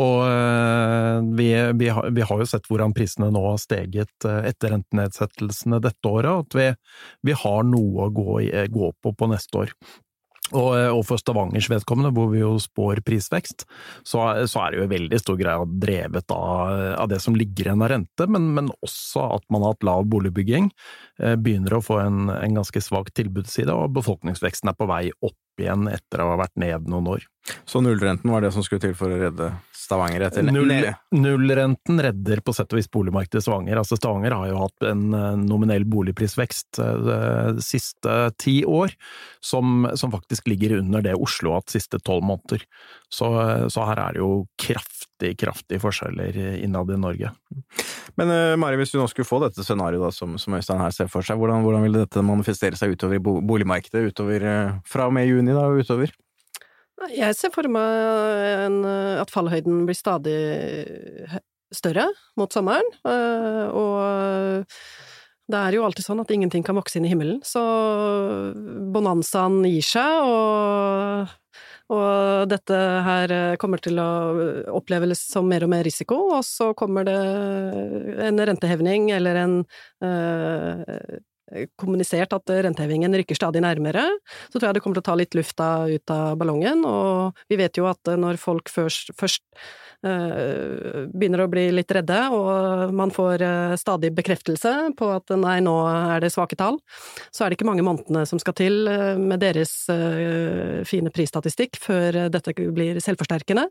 [0.00, 4.48] Og eh, vi, vi, har, vi, har, jo sett hvordan prisene nå har steget eh,
[4.48, 6.70] etter rentenedsettelsene dette året, og at vi,
[7.28, 8.40] vi har noe å gå,
[8.80, 9.76] gå på på neste år.
[10.52, 13.64] Og, og, for Stavangers vedkommende, hvor vi jo spår prisvekst,
[14.04, 17.70] så, så er det jo i veldig stor grad drevet av, av det som ligger
[17.70, 20.68] igjen av rente, men, men, også at man har hatt lav boligbygging,
[21.22, 25.38] eh, begynner å få en, en ganske svak tilbudsside, og befolkningsveksten er på vei opp
[25.62, 27.28] igjen etter å ha vært ned noen år.
[27.68, 29.50] Så nullrenten var det som skulle til for å redde
[29.84, 30.70] Stavanger etter Null,
[31.12, 33.80] Nullrenten redder på sett og vis boligmarkedet i Stavanger.
[33.82, 37.10] Altså Stavanger har jo hatt en eh, nominell boligprisvekst eh,
[37.58, 38.94] de siste ti år,
[39.44, 42.64] som, som, faktisk ligger under det Oslo har hatt siste tolv måneder.
[43.12, 43.28] Så,
[43.70, 47.30] så, her er det jo kraftig, kraftig forskjeller innad i Norge.
[48.18, 51.26] Men Mari, hvis du nå skulle få dette scenarioet som, som Øystein her ser for
[51.26, 54.48] seg, hvordan, hvordan vil dette manifestere seg utover i boligmarkedet utover,
[54.88, 56.14] fra og med juni da, og utover?
[57.12, 58.78] Jeg ser for meg en,
[59.20, 60.38] at fallhøyden blir stadig
[61.74, 62.06] større
[62.38, 64.64] mot sommeren, eh, og
[65.50, 67.60] det er jo alltid sånn at ingenting kan vokse inn i himmelen, så
[68.94, 71.34] bonanzaen gir seg, og,
[71.92, 72.78] og dette
[73.08, 74.08] her kommer til å
[74.78, 77.18] oppleves som mer og mer risiko, og så kommer det
[78.30, 79.60] en rentehevning eller en
[80.06, 81.20] uh,
[81.78, 84.04] kommunisert at rentehevingen rykker stadig nærmere,
[84.48, 86.84] så tror jeg det kommer til å ta litt lufta ut av ballongen.
[86.88, 89.44] Og vi vet jo at når folk først, først
[90.06, 95.58] øh, begynner å bli litt redde, og man får øh, stadig bekreftelse på at nei,
[95.64, 96.78] nå er det svake tall,
[97.34, 99.74] så er det ikke mange månedene som skal til øh, med deres
[100.88, 103.64] fine prisstatistikk før dette blir selvforsterkende,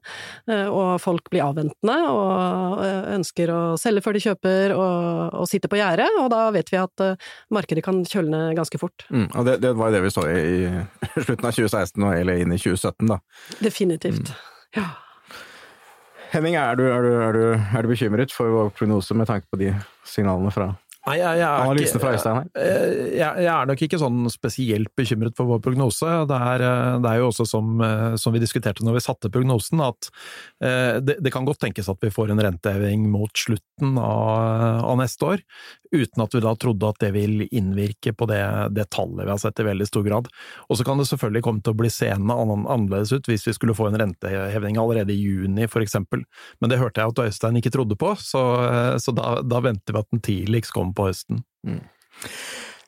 [0.69, 2.81] og folk blir avventende og
[3.15, 6.79] ønsker å selge før de kjøper og, og sitter på gjerdet, og da vet vi
[6.81, 7.03] at
[7.53, 9.05] markedet kan kjølne ganske fort.
[9.09, 12.43] Mm, og det, det, var jo det vi så i, i slutten av 2016, eller
[12.43, 13.17] inn i 2017, da.
[13.63, 14.29] Definitivt.
[14.29, 14.77] Mm.
[14.77, 14.85] Ja.
[16.33, 19.49] Henning, er du, er, du, er, du, er du, bekymret for vår prognose med tanke
[19.53, 19.73] på de
[20.07, 20.71] signalene fra
[21.03, 22.45] Nei, jeg, jeg, fra Øystein?
[22.55, 22.83] Eh,
[23.17, 26.07] jeg, jeg, er nok ikke sånn spesielt bekymret for vår prognose.
[26.29, 29.31] Det er, eh, det er jo også som, eh, som, vi diskuterte når vi satte
[29.33, 30.07] prognosen, at
[30.63, 35.27] det, det, kan godt tenkes at vi får en renteheving mot slutten av, av, neste
[35.27, 35.41] år,
[35.91, 38.39] uten at vi da trodde at det vil innvirke på det,
[38.73, 40.29] det, tallet vi har sett i veldig stor grad.
[40.69, 43.75] Og så kan det selvfølgelig komme til å bli seende annerledes ut hvis vi skulle
[43.75, 46.23] få en renteheving allerede i juni, for eksempel.
[46.63, 48.43] Men det hørte jeg at Øystein ikke trodde på, så,
[49.03, 51.43] så da, da, venter vi at den tidligst kommer på høsten.
[51.67, 51.81] Mm.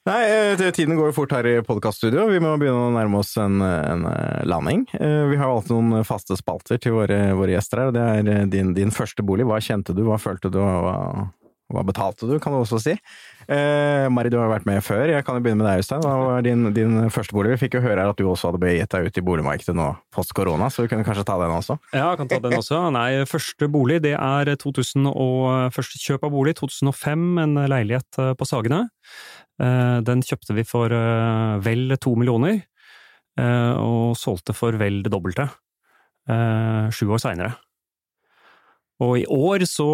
[0.06, 2.28] Nei, eh, tiden går jo fort her i podkaststudio.
[2.30, 4.84] Vi må begynne å nærme oss en, en, eh, landing.
[4.94, 7.96] Eh, vi har alltid noen faste spalter til våre, våre gjester her.
[7.96, 9.48] Det er din, din, første bolig.
[9.50, 11.26] Hva kjente du, hva følte du, hva,
[11.73, 12.93] hva betalte du, kan du også si.
[13.49, 15.08] Eh, Mari, du har vært med før.
[15.10, 16.04] Jeg kan jo begynne med deg, Øystein.
[16.06, 17.56] Hva var din, din første bolig?
[17.56, 19.88] Vi fikk jo høre her at du også hadde begitt deg ut i boligmarkedet nå
[20.13, 21.80] post korona, så du kunne kanskje ta den også?
[21.89, 22.84] Ja, jeg kan ta den også.
[22.97, 28.32] Nei, første bolig det er 2000 og, første kjøp av bolig 2005, en leilighet eh,
[28.38, 28.86] på Sagene.
[29.58, 32.62] Eh, den kjøpte vi for eh, vel to millioner,
[33.36, 35.49] og solgte for vel det dobbelte
[36.95, 37.49] sju år seinere.
[39.04, 39.88] Og i år så,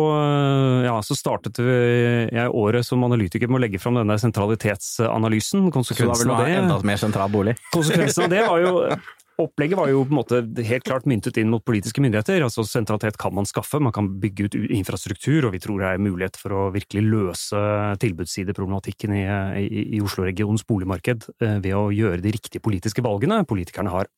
[0.85, 5.71] ja, så startet jeg året som analytiker med å legge fram denne sentralitetsanalysen.
[5.73, 7.55] Konsekvensen så da vil du ha enda mer sentral bolig?
[7.73, 8.75] Konsekvensen av det var jo
[9.41, 12.43] Opplegget var jo på en måte helt klart myntet inn mot politiske myndigheter.
[12.45, 16.03] altså Sentralitet kan man skaffe, man kan bygge ut infrastruktur, og vi tror det er
[16.03, 17.61] mulighet for å virkelig løse
[18.03, 19.23] tilbudssideproblematikken i,
[19.63, 23.41] i, i Oslo-regionens boligmarked eh, ved å gjøre de riktige politiske valgene.
[23.49, 24.11] Politikerne har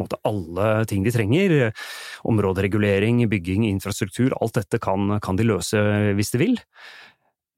[0.00, 1.56] måte alle ting de trenger.
[2.28, 5.80] Områderegulering, bygging, infrastruktur, alt dette kan, kan de løse
[6.18, 6.56] hvis de vil.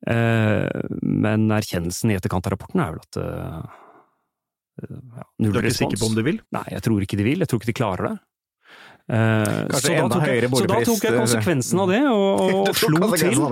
[0.06, 3.78] Eh, men erkjennelsen i etterkant av rapporten er vel at eh,
[4.86, 5.56] ja, null respons.
[5.56, 6.40] Du er ikke sikker på om de vil?
[6.54, 7.42] Nei, jeg tror ikke de vil.
[7.42, 8.16] Jeg tror ikke de klarer det.
[9.08, 13.38] Eh, så da, jeg, så, da tok jeg konsekvensen av det, og, og slo til.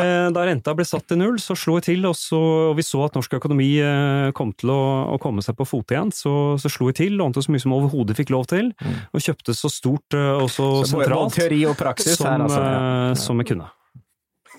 [0.00, 2.38] Eh, da renta ble satt til null, så slo jeg til, og, så,
[2.70, 4.82] og vi så at norsk økonomi eh, kom til å,
[5.14, 6.12] å komme seg på fote igjen.
[6.14, 8.96] Så, så, slo jeg til, lånte så mye som overhodet fikk lov til, mm.
[9.14, 13.12] og kjøpte så stort og så, så sentralt teori og praksis som, her, altså, ja.
[13.20, 13.68] som jeg kunne.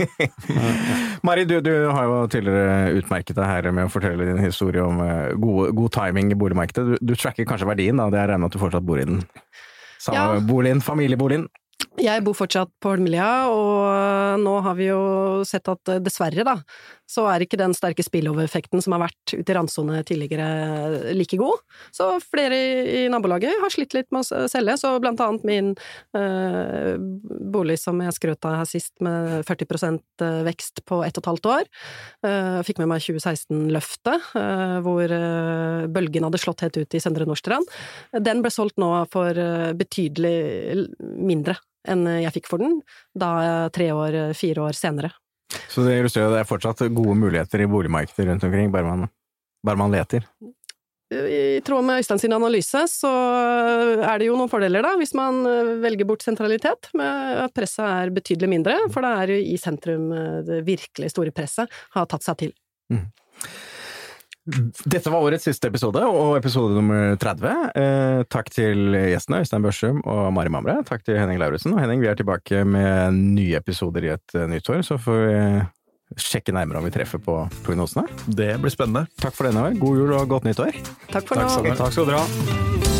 [1.27, 5.01] Mari, du, du, har jo tidligere utmerket deg her med å fortelle din historie om
[5.43, 6.95] god, god timing i boligmarkedet.
[6.95, 8.07] Du, du tracker kanskje verdien, da?
[8.13, 9.21] Det er regnet at du fortsatt bor i den?
[10.01, 10.83] Sameboligen, ja.
[10.83, 11.47] familieboligen.
[11.99, 15.01] Jeg bor fortsatt på Holmlia, og nå har vi jo
[15.47, 16.53] sett at dessverre, da,
[17.11, 21.59] så er ikke den sterke spillover-effekten som har vært ute i randsone tidligere, like god.
[21.91, 22.55] Så flere
[22.87, 25.73] i nabolaget har slitt litt med å selge, så blant annet min
[26.15, 26.95] øh,
[27.51, 31.31] bolig som jeg skrøt av her sist, med 40 eh, vekst på ett og et
[31.33, 31.67] halvt år,
[32.29, 35.15] øh, fikk med meg 2016-løftet, øh, hvor
[35.91, 37.67] bølgen hadde slått helt ut i Søndre Nordstrand.
[38.15, 39.35] Den ble solgt nå for
[39.75, 40.87] betydelig
[41.19, 41.57] mindre
[41.89, 42.79] enn jeg fikk for den,
[43.17, 45.11] da tre år, fire år senere.
[45.71, 49.07] Så det illustrerer at det er fortsatt gode muligheter i boligmarkedet rundt omkring, bare man,
[49.65, 50.27] bare man leter?
[51.11, 53.09] I tråd med Øystein sin analyse, så
[53.99, 55.41] er det jo noen fordeler, da, hvis man
[55.83, 60.07] velger bort sentralitet, med at presset er betydelig mindre, for det er jo i sentrum
[60.47, 62.55] det virkelig store presset har tatt seg til.
[62.95, 63.09] Mm.
[64.41, 67.51] Dette var årets siste episode, og episode nummer 30.
[67.77, 70.79] Eh, takk til gjestene Øystein Børsum og Mari Mamre.
[70.87, 71.75] Takk til Henning Lauritzen.
[71.75, 75.21] Og Henning, vi er tilbake med nye episoder i et uh, nytt år, så får
[75.21, 75.37] vi
[76.19, 78.07] sjekke nærmere om vi treffer på prognosene.
[78.27, 79.05] Det blir spennende.
[79.21, 79.77] Takk for denne år.
[79.79, 80.81] God jul og godt nytt år.
[81.13, 81.75] Takk for nå.
[81.77, 82.90] Takk skal dere ha.